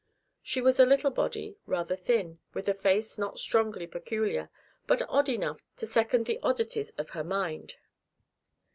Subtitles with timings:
[0.41, 4.49] She was a little body, rather thin, with a face not strongly peculiar,
[4.87, 7.75] but odd enough to second the oddities of her mind.